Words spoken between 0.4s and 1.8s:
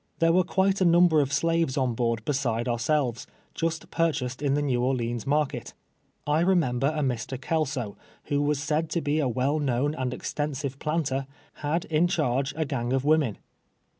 quite a number of slaves